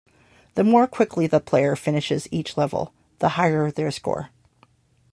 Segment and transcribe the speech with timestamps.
[0.55, 4.31] The more quickly the player finishes each level, the higher their score.